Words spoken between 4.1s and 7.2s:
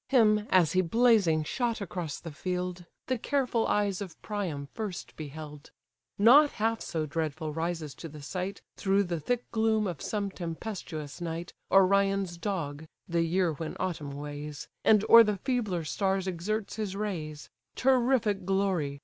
Priam first beheld. Not half so